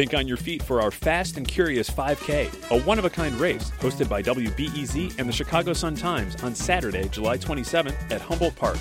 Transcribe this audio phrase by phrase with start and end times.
[0.00, 3.34] Think on your feet for our Fast and Curious 5K, a one of a kind
[3.34, 8.56] race hosted by WBEZ and the Chicago Sun Times on Saturday, July 27th at Humboldt
[8.56, 8.78] Park.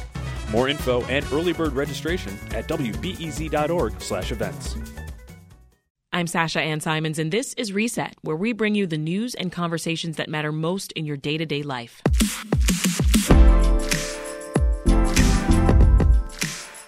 [0.50, 4.78] More info and early bird registration at wbez.org/events.
[6.14, 9.52] I'm Sasha Ann Simons, and this is Reset, where we bring you the news and
[9.52, 12.02] conversations that matter most in your day to day life.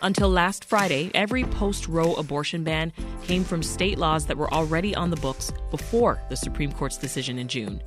[0.03, 2.91] Until last Friday, every post Roe abortion ban
[3.23, 7.37] came from state laws that were already on the books before the Supreme Court's decision
[7.37, 7.83] in June.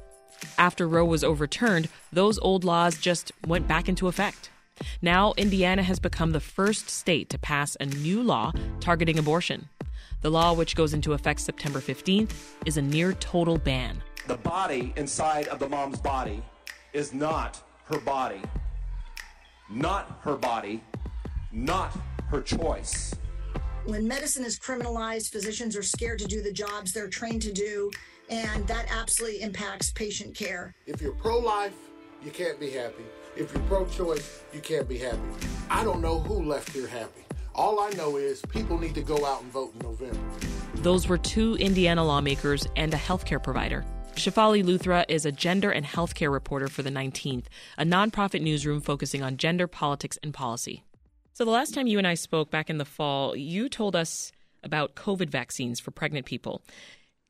[0.56, 4.50] After Roe was overturned, those old laws just went back into effect.
[5.02, 9.68] Now, Indiana has become the first state to pass a new law targeting abortion.
[10.20, 12.32] The law, which goes into effect September 15th,
[12.64, 14.02] is a near total ban.
[14.28, 16.42] The body inside of the mom's body
[16.92, 18.40] is not her body.
[19.68, 20.82] Not her body.
[21.54, 21.96] Not
[22.30, 23.14] her choice.
[23.84, 27.92] When medicine is criminalized, physicians are scared to do the jobs they're trained to do,
[28.28, 30.74] and that absolutely impacts patient care.
[30.86, 31.76] If you're pro life,
[32.24, 33.04] you can't be happy.
[33.36, 35.20] If you're pro choice, you can't be happy.
[35.70, 37.22] I don't know who left here happy.
[37.54, 40.18] All I know is people need to go out and vote in November.
[40.76, 43.84] Those were two Indiana lawmakers and a healthcare provider.
[44.14, 47.44] Shefali Luthra is a gender and healthcare reporter for the 19th,
[47.78, 50.82] a nonprofit newsroom focusing on gender, politics, and policy.
[51.34, 54.30] So, the last time you and I spoke back in the fall, you told us
[54.62, 56.62] about COVID vaccines for pregnant people.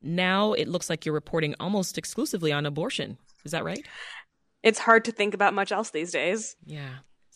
[0.02, 3.16] Now it looks like you're reporting almost exclusively on abortion.
[3.44, 3.84] Is that right?
[4.62, 6.54] It's hard to think about much else these days.
[6.66, 6.88] Yeah.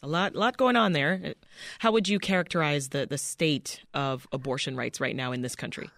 [0.02, 1.34] A lot, lot going on there.
[1.78, 5.90] How would you characterize the, the state of abortion rights right now in this country?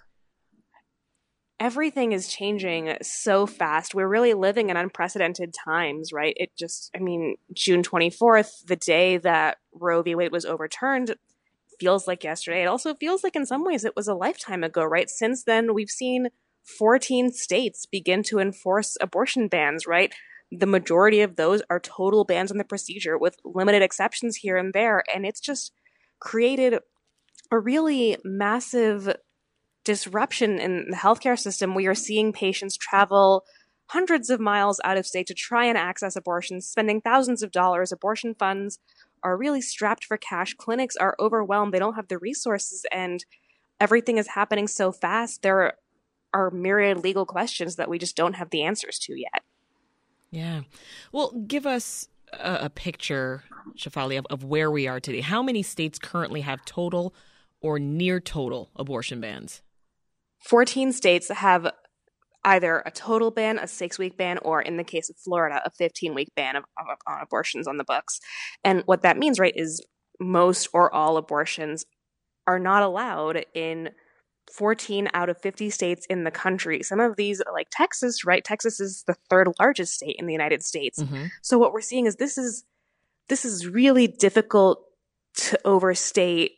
[1.61, 3.94] Everything is changing so fast.
[3.94, 6.34] We're really living in unprecedented times, right?
[6.36, 10.14] It just, I mean, June 24th, the day that Roe v.
[10.14, 11.14] Wade was overturned,
[11.78, 12.62] feels like yesterday.
[12.62, 15.08] It also feels like in some ways it was a lifetime ago, right?
[15.08, 16.28] Since then, we've seen
[16.78, 20.14] 14 states begin to enforce abortion bans, right?
[20.50, 24.72] The majority of those are total bans on the procedure with limited exceptions here and
[24.72, 25.04] there.
[25.15, 25.72] And it's just
[26.20, 26.78] created
[27.53, 29.15] a really massive
[29.85, 31.75] disruption in the healthcare system.
[31.75, 33.45] We are seeing patients travel
[33.87, 37.91] hundreds of miles out of state to try and access abortions, spending thousands of dollars.
[37.91, 38.79] Abortion funds
[39.23, 40.55] are really strapped for cash.
[40.55, 41.75] Clinics are overwhelmed.
[41.75, 43.25] They don't have the resources, and
[43.81, 45.43] everything is happening so fast.
[45.43, 45.75] There
[46.33, 49.43] are myriad legal questions that we just don't have the answers to yet.
[50.31, 50.61] Yeah.
[51.11, 53.43] Well, give us a, a picture,
[53.77, 55.21] Shefali, of, of where we are today.
[55.21, 57.12] How many states currently have total
[57.61, 59.62] or near total abortion bans?
[60.41, 61.71] 14 states have
[62.45, 65.71] either a total ban, a six week ban, or in the case of Florida, a
[65.71, 68.21] 15 week ban of, of, on abortions on the books.
[68.65, 69.84] And what that means, right, is
[70.19, 71.84] most or all abortions
[72.47, 73.91] are not allowed in
[74.53, 76.83] 14 out of 50 states in the country.
[76.83, 78.45] Some of these, like Texas, right?
[78.45, 81.00] Texas is the third largest state in the United States.
[81.00, 81.27] Mm-hmm.
[81.43, 82.65] So what we're seeing is this is
[83.29, 84.83] this is really difficult
[85.37, 86.53] to overstate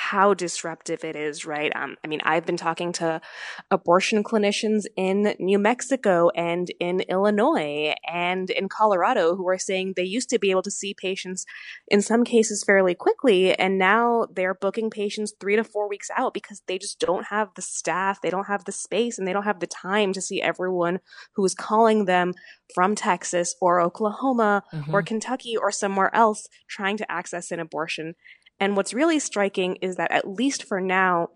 [0.00, 1.72] how disruptive it is, right?
[1.74, 3.20] Um, I mean, I've been talking to
[3.68, 10.04] abortion clinicians in New Mexico and in Illinois and in Colorado who are saying they
[10.04, 11.44] used to be able to see patients
[11.88, 16.32] in some cases fairly quickly, and now they're booking patients three to four weeks out
[16.32, 19.42] because they just don't have the staff, they don't have the space, and they don't
[19.42, 21.00] have the time to see everyone
[21.34, 22.34] who is calling them
[22.74, 24.94] from Texas or Oklahoma mm-hmm.
[24.94, 28.14] or Kentucky or somewhere else trying to access an abortion.
[28.60, 31.28] And what's really striking is that at least for now,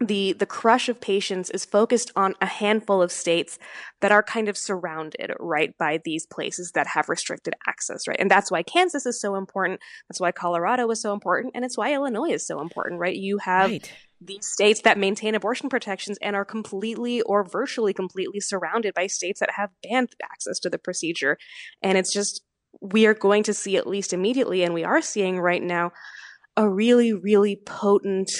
[0.00, 3.58] the the crush of patients is focused on a handful of states
[4.02, 8.18] that are kind of surrounded right by these places that have restricted access right?
[8.20, 9.80] And that's why kansas is so important.
[10.08, 11.52] That's why colorado is so important.
[11.54, 13.16] And it's why illinois is so important right?
[13.16, 13.92] You have right.
[14.20, 19.40] these states that maintain abortion protections and are completely or virtually completely surrounded by states
[19.40, 21.38] that have banned access to the procedure.
[21.82, 22.42] And it's just
[22.82, 25.92] we are going to see at least immediately and we are seeing right now
[26.56, 28.30] a really, really potent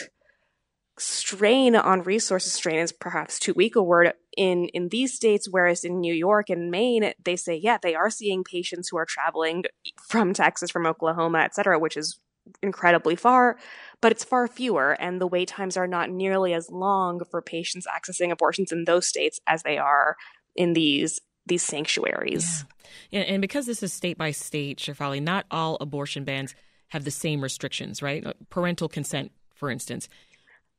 [0.99, 5.85] strain on resources strain is perhaps too weak a word in in these states whereas
[5.85, 9.65] in New York and Maine they say yeah they are seeing patients who are traveling
[10.09, 12.19] from Texas from Oklahoma et cetera which is
[12.63, 13.59] incredibly far
[14.01, 17.87] but it's far fewer and the wait times are not nearly as long for patients
[17.87, 20.17] accessing abortions in those states as they are
[20.55, 22.65] in these these sanctuaries
[23.11, 23.21] yeah.
[23.21, 26.55] and because this is state by state Shefali not all abortion bans
[26.89, 28.27] have the same restrictions, right?
[28.27, 30.09] Uh, parental consent, for instance.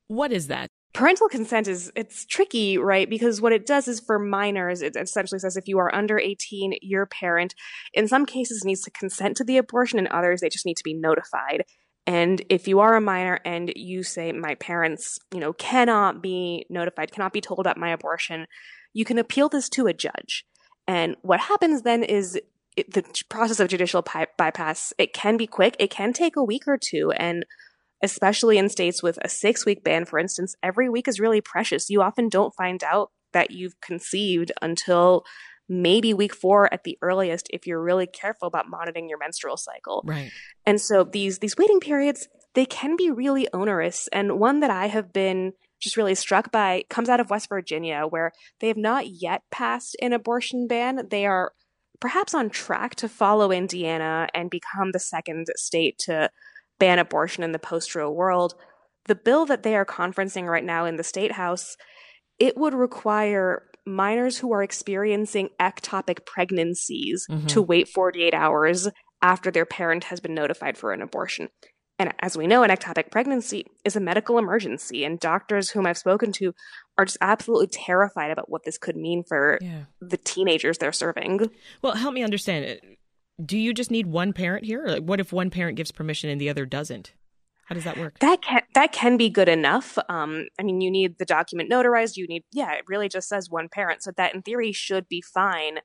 [0.07, 0.69] What is that?
[0.93, 3.09] Parental consent is it's tricky, right?
[3.09, 6.77] Because what it does is for minors, it essentially says if you are under 18,
[6.81, 7.53] your parent
[7.93, 10.83] in some cases needs to consent to the abortion, in others they just need to
[10.83, 11.65] be notified.
[12.07, 16.65] And if you are a minor and you say, my parents, you know, cannot be
[16.69, 18.47] notified, cannot be told about my abortion,
[18.93, 20.45] you can appeal this to a judge.
[20.87, 22.39] And what happens then is
[22.77, 25.75] it, the process of judicial pi- bypass, it can be quick.
[25.79, 27.11] It can take a week or two.
[27.11, 27.45] And
[28.03, 31.89] especially in states with a six week ban, for instance, every week is really precious.
[31.89, 35.25] You often don't find out that you've conceived until
[35.67, 40.03] maybe week four at the earliest if you're really careful about monitoring your menstrual cycle.
[40.05, 40.31] Right.
[40.65, 44.07] And so these these waiting periods, they can be really onerous.
[44.13, 48.05] And one that I have been just really struck by comes out of West Virginia,
[48.07, 51.07] where they have not yet passed an abortion ban.
[51.09, 51.51] They are
[51.99, 56.29] perhaps on track to follow Indiana and become the second state to
[56.79, 58.53] ban abortion in the post-Roe world.
[59.05, 61.75] The bill that they are conferencing right now in the state house,
[62.39, 67.47] it would require minors who are experiencing ectopic pregnancies mm-hmm.
[67.47, 68.89] to wait 48 hours
[69.21, 71.49] after their parent has been notified for an abortion.
[71.99, 75.97] And as we know, an ectopic pregnancy is a medical emergency, and doctors whom I've
[75.97, 76.53] spoken to
[76.97, 79.85] are just absolutely terrified about what this could mean for yeah.
[79.99, 81.49] the teenagers they're serving.
[81.81, 82.65] Well, help me understand.
[82.65, 82.83] it.
[83.43, 84.85] Do you just need one parent here?
[84.85, 87.13] Or what if one parent gives permission and the other doesn't?
[87.65, 88.19] How does that work?
[88.19, 89.97] That can that can be good enough.
[90.07, 92.15] Um, I mean, you need the document notarized.
[92.15, 95.21] You need, yeah, it really just says one parent, so that in theory should be
[95.21, 95.79] fine.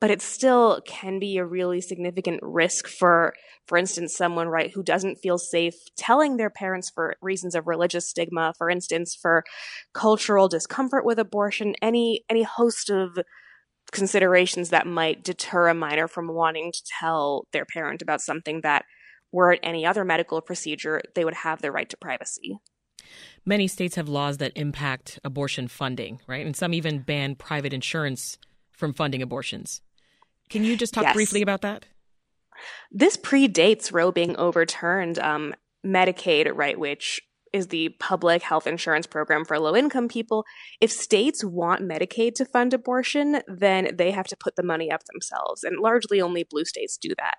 [0.00, 3.32] But it still can be a really significant risk for,
[3.66, 8.08] for instance, someone right who doesn't feel safe telling their parents for reasons of religious
[8.08, 9.42] stigma, for instance, for
[9.94, 13.18] cultural discomfort with abortion, any any host of
[13.92, 18.84] considerations that might deter a minor from wanting to tell their parent about something that
[19.32, 22.58] were it any other medical procedure, they would have their right to privacy.
[23.44, 26.44] Many states have laws that impact abortion funding, right?
[26.44, 28.38] And some even ban private insurance
[28.72, 29.80] from funding abortions.
[30.48, 31.14] Can you just talk yes.
[31.14, 31.86] briefly about that?
[32.90, 35.18] This predates Roe being overturned.
[35.18, 35.54] Um,
[35.84, 37.20] Medicaid, right, which
[37.52, 40.44] is the public health insurance program for low income people.
[40.80, 45.04] If states want Medicaid to fund abortion, then they have to put the money up
[45.04, 45.64] themselves.
[45.64, 47.36] And largely only blue states do that.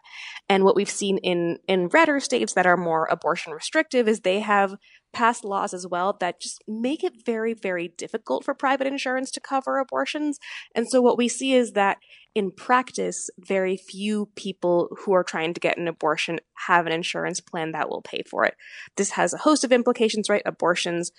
[0.50, 4.40] And what we've seen in, in redder states that are more abortion restrictive is they
[4.40, 4.76] have
[5.14, 9.40] passed laws as well that just make it very, very difficult for private insurance to
[9.40, 10.38] cover abortions.
[10.76, 11.98] And so what we see is that
[12.36, 17.42] in practice, very few people who are trying to get an abortion have an insurance
[17.42, 18.56] plan that will pay for it.
[18.96, 20.44] This has a host of implications, right?
[20.46, 21.12] Abortions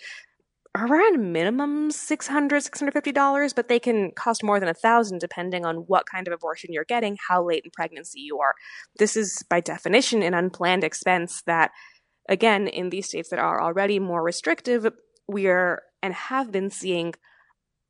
[0.77, 5.77] are around minimum $600, $650, but they can cost more than a thousand depending on
[5.89, 8.55] what kind of abortion you're getting, how late in pregnancy you are.
[8.99, 11.73] This is by definition an unplanned expense that
[12.29, 14.87] again, in these states that are already more restrictive,
[15.27, 17.15] we are and have been seeing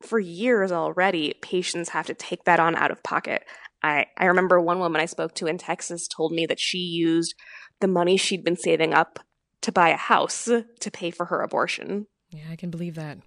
[0.01, 3.45] for years already patients have to take that on out of pocket.
[3.83, 7.35] I, I remember one woman I spoke to in Texas told me that she used
[7.81, 9.19] the money she'd been saving up
[9.63, 12.07] to buy a house to pay for her abortion.
[12.31, 13.19] Yeah, I can believe that.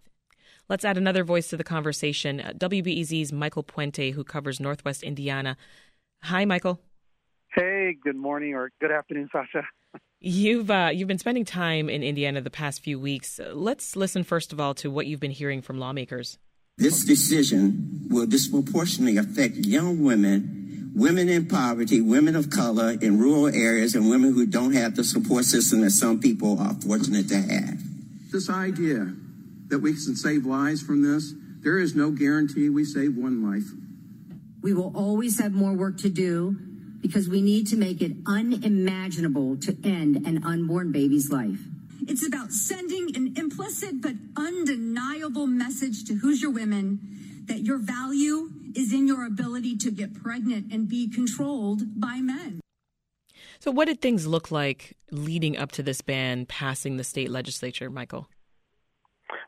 [0.69, 2.39] Let's add another voice to the conversation.
[2.39, 5.57] Uh, WBEZ's Michael Puente, who covers Northwest Indiana.
[6.23, 6.79] Hi, Michael.
[7.53, 9.67] Hey, good morning or good afternoon, Sasha.
[10.23, 13.39] You've uh, you've been spending time in Indiana the past few weeks.
[13.53, 16.37] Let's listen first of all to what you've been hearing from lawmakers.
[16.77, 23.47] This decision will disproportionately affect young women, women in poverty, women of color in rural
[23.47, 27.41] areas, and women who don't have the support system that some people are fortunate to
[27.41, 27.79] have.
[28.31, 29.15] This idea
[29.69, 33.65] that we can save lives from this, there is no guarantee we save one life.
[34.61, 36.57] We will always have more work to do
[37.01, 41.59] because we need to make it unimaginable to end an unborn baby's life.
[42.07, 46.99] It's about sending an implicit but undeniable message to Hoosier women
[47.45, 52.61] that your value is in your ability to get pregnant and be controlled by men.
[53.59, 57.89] So, what did things look like leading up to this ban passing the state legislature,
[57.89, 58.27] Michael?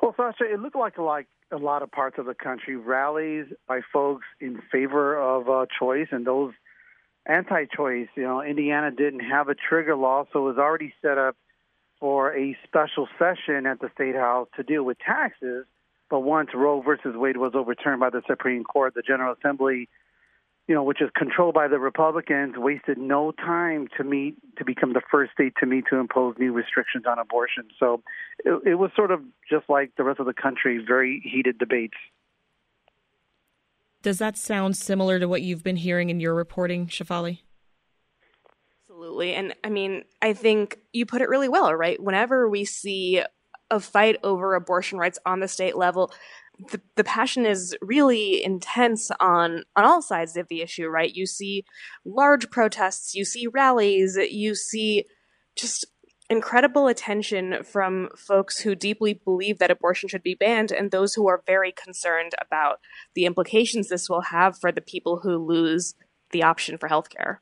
[0.01, 3.81] Well, Sasha, it looked like like a lot of parts of the country rallies by
[3.91, 6.53] folks in favor of uh, choice, and those
[7.25, 8.09] anti-choice.
[8.15, 11.35] You know, Indiana didn't have a trigger law, so it was already set up
[11.99, 15.65] for a special session at the state house to deal with taxes.
[16.09, 19.89] But once Roe versus Wade was overturned by the Supreme Court, the General Assembly,
[20.67, 24.93] you know, which is controlled by the Republicans, wasted no time to meet to become
[24.93, 27.65] the first state to meet to impose new restrictions on abortion.
[27.79, 28.01] So
[28.45, 31.97] it, it was sort of just like the rest of the country, very heated debates.
[34.03, 37.39] Does that sound similar to what you've been hearing in your reporting, Shefali?
[38.81, 39.33] Absolutely.
[39.33, 42.01] And I mean, I think you put it really well, right?
[42.01, 43.23] Whenever we see
[43.71, 46.11] a fight over abortion rights on the state level,
[46.71, 51.13] the, the passion is really intense on on all sides of the issue, right?
[51.15, 51.65] You see
[52.05, 55.05] large protests, you see rallies, you see
[55.55, 55.85] just
[56.33, 61.29] incredible attention from folks who deeply believe that abortion should be banned and those who
[61.29, 62.79] are very concerned about
[63.13, 65.93] the implications this will have for the people who lose
[66.31, 67.37] the option for healthcare.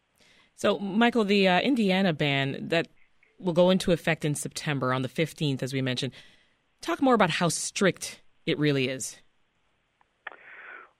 [0.57, 2.89] So, Michael, the uh, Indiana ban that
[3.39, 6.13] will go into effect in September on the 15th, as we mentioned.
[6.81, 9.17] Talk more about how strict it really is.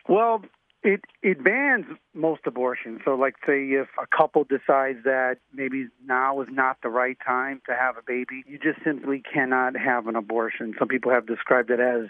[0.08, 0.44] Well,
[0.84, 3.02] it it bans most abortions.
[3.06, 7.62] So, like, say if a couple decides that maybe now is not the right time
[7.68, 10.74] to have a baby, you just simply cannot have an abortion.
[10.80, 12.10] Some people have described it as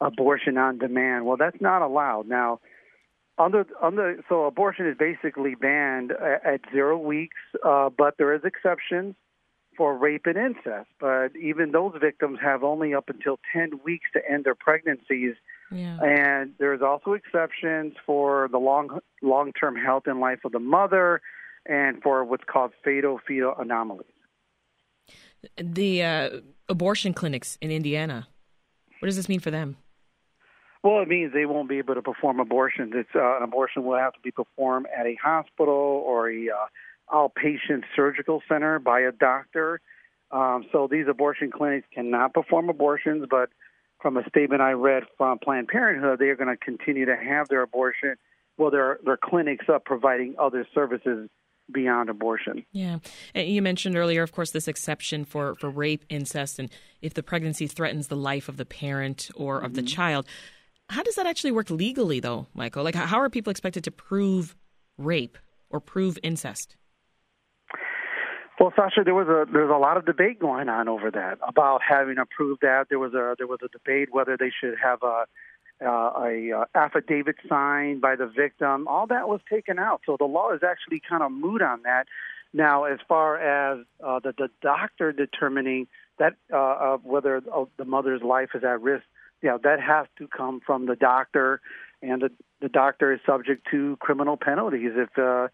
[0.00, 1.24] abortion on demand.
[1.24, 2.60] Well, that's not allowed now.
[3.38, 9.14] Under under so abortion is basically banned at, zero weeks, uh, but there is exceptions
[9.78, 10.90] for rape and incest.
[11.00, 15.36] But even those victims have only up until 10 weeks to end their pregnancies.
[15.70, 15.98] Yeah.
[16.02, 21.20] And there's also exceptions for the long long term health and life of the mother,
[21.66, 24.06] and for what's called fatal fetal anomalies.
[25.56, 26.30] The uh,
[26.68, 28.28] abortion clinics in Indiana.
[28.98, 29.76] What does this mean for them?
[30.82, 32.92] Well, it means they won't be able to perform abortions.
[32.94, 37.14] It's uh, an abortion will have to be performed at a hospital or a uh,
[37.14, 39.80] outpatient surgical center by a doctor.
[40.30, 43.50] Um, so these abortion clinics cannot perform abortions, but
[44.00, 47.48] from a statement I read from Planned Parenthood, they are going to continue to have
[47.48, 48.16] their abortion,
[48.56, 51.28] well, their their clinics up providing other services
[51.72, 52.64] beyond abortion.
[52.72, 52.98] Yeah.
[53.34, 56.68] And you mentioned earlier, of course, this exception for, for rape, incest, and
[57.00, 59.74] if the pregnancy threatens the life of the parent or of mm-hmm.
[59.74, 60.26] the child.
[60.88, 62.82] How does that actually work legally, though, Michael?
[62.82, 64.56] Like, how are people expected to prove
[64.98, 65.38] rape
[65.70, 66.76] or prove incest?
[68.60, 71.80] Well, Sasha, there was a there's a lot of debate going on over that about
[71.80, 72.88] having approved that.
[72.90, 75.24] There was a there was a debate whether they should have a
[75.82, 78.86] uh, a uh, affidavit signed by the victim.
[78.86, 82.04] All that was taken out, so the law is actually kind of moot on that.
[82.52, 85.86] Now, as far as uh, the the doctor determining
[86.18, 89.04] that uh, whether uh, the mother's life is at risk,
[89.42, 91.62] know, that has to come from the doctor,
[92.02, 95.48] and the the doctor is subject to criminal penalties if uh,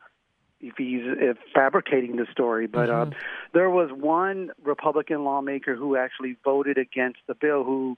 [0.60, 2.66] if he's if fabricating the story.
[2.66, 3.12] But mm-hmm.
[3.12, 3.14] uh,
[3.52, 7.64] there was one Republican lawmaker who actually voted against the bill.
[7.64, 7.96] Who,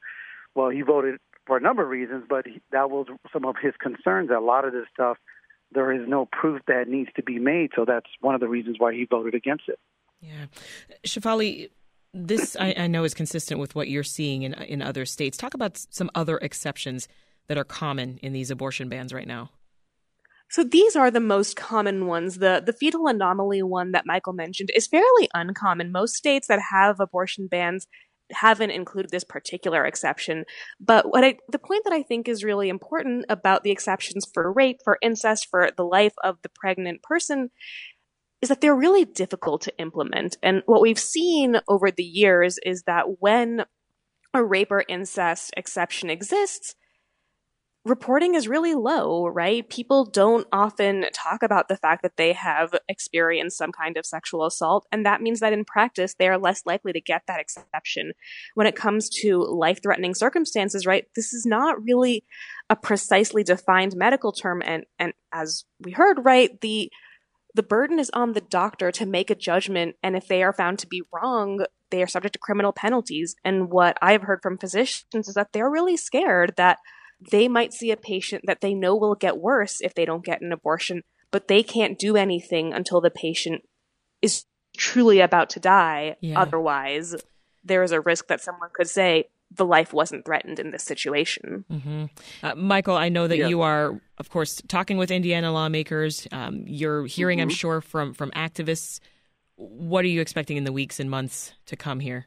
[0.54, 3.74] well, he voted for a number of reasons, but he, that was some of his
[3.78, 4.28] concerns.
[4.28, 5.16] That a lot of this stuff,
[5.72, 7.70] there is no proof that needs to be made.
[7.74, 9.78] So that's one of the reasons why he voted against it.
[10.20, 10.46] Yeah,
[11.06, 11.70] Shefali,
[12.12, 15.36] This I, I know is consistent with what you're seeing in in other states.
[15.36, 17.06] Talk about some other exceptions
[17.46, 19.50] that are common in these abortion bans right now.
[20.50, 22.38] So these are the most common ones.
[22.38, 25.92] The the fetal anomaly one that Michael mentioned is fairly uncommon.
[25.92, 27.86] Most states that have abortion bans
[28.30, 30.44] haven't included this particular exception.
[30.80, 34.52] But what I, the point that I think is really important about the exceptions for
[34.52, 37.50] rape, for incest, for the life of the pregnant person
[38.40, 40.36] is that they're really difficult to implement.
[40.42, 43.64] And what we've seen over the years is that when
[44.34, 46.74] a rape or incest exception exists,
[47.88, 49.68] reporting is really low, right?
[49.68, 54.44] People don't often talk about the fact that they have experienced some kind of sexual
[54.44, 54.86] assault.
[54.92, 58.12] And that means that in practice, they are less likely to get that exception.
[58.54, 61.06] When it comes to life threatening circumstances, right?
[61.16, 62.24] This is not really
[62.70, 64.62] a precisely defined medical term.
[64.64, 66.90] And, and as we heard, right, the,
[67.54, 69.96] the burden is on the doctor to make a judgment.
[70.02, 73.34] And if they are found to be wrong, they are subject to criminal penalties.
[73.44, 76.78] And what I've heard from physicians is that they're really scared that
[77.20, 80.40] they might see a patient that they know will get worse if they don't get
[80.40, 83.62] an abortion, but they can't do anything until the patient
[84.22, 84.44] is
[84.76, 86.16] truly about to die.
[86.20, 86.40] Yeah.
[86.40, 87.16] Otherwise,
[87.64, 91.64] there is a risk that someone could say, the life wasn't threatened in this situation.
[91.70, 92.04] Mm-hmm.
[92.42, 93.48] Uh, Michael, I know that yeah.
[93.48, 96.28] you are, of course, talking with Indiana lawmakers.
[96.30, 97.48] Um, you're hearing, mm-hmm.
[97.48, 99.00] I'm sure, from from activists.
[99.56, 102.26] What are you expecting in the weeks and months to come here?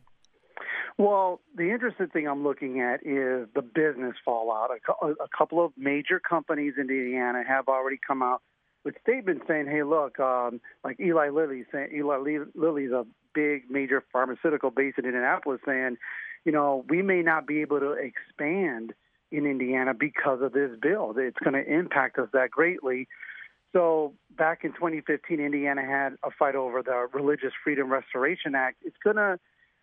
[1.02, 4.70] Well, the interesting thing I'm looking at is the business fallout.
[4.70, 8.44] A, a couple of major companies in Indiana have already come out
[8.86, 14.04] with statements saying, "Hey, look, um, like Eli Lilly saying Eli Lilly's a big major
[14.14, 15.98] pharmaceutical based in Indianapolis, saying,
[16.46, 18.94] you know, we may not be able to expand
[19.32, 21.16] in Indiana because of this bill.
[21.18, 23.08] It's going to impact us that greatly."
[23.74, 28.78] So back in 2015, Indiana had a fight over the Religious Freedom Restoration Act.
[28.84, 29.40] It's going to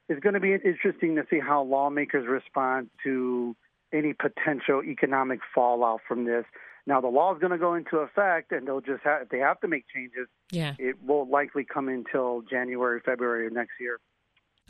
[0.08, 3.54] it's going to be interesting to see how lawmakers respond to
[3.92, 6.44] any potential economic fallout from this.
[6.86, 9.38] Now the law is going to go into effect, and they'll just have, if they
[9.38, 10.26] have to make changes.
[10.50, 13.98] Yeah, it won't likely come until January, February of next year.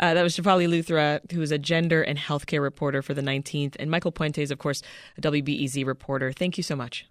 [0.00, 3.76] Uh, that was Shefali Luthra, who is a gender and healthcare reporter for the 19th,
[3.80, 4.82] and Michael Puente's, of course,
[5.16, 6.32] a WBEZ reporter.
[6.32, 7.06] Thank you so much.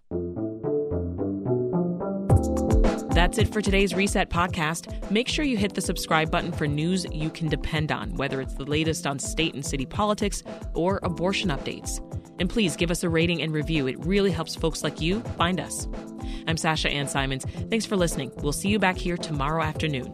[3.17, 5.09] That's it for today's Reset podcast.
[5.09, 8.53] Make sure you hit the subscribe button for news you can depend on, whether it's
[8.53, 10.43] the latest on state and city politics
[10.75, 11.99] or abortion updates.
[12.39, 13.87] And please give us a rating and review.
[13.87, 15.87] It really helps folks like you find us.
[16.47, 17.43] I'm Sasha Ann Simons.
[17.71, 18.31] Thanks for listening.
[18.35, 20.13] We'll see you back here tomorrow afternoon.